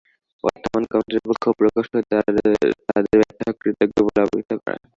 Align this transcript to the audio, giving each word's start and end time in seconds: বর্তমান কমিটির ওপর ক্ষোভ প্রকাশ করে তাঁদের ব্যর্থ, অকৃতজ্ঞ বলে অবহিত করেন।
বর্তমান 0.43 0.83
কমিটির 0.91 1.19
ওপর 1.21 1.35
ক্ষোভ 1.41 1.53
প্রকাশ 1.61 1.85
করে 1.91 2.03
তাঁদের 2.11 2.47
ব্যর্থ, 3.13 3.39
অকৃতজ্ঞ 3.51 3.97
বলে 4.05 4.19
অবহিত 4.25 4.51
করেন। 4.63 4.81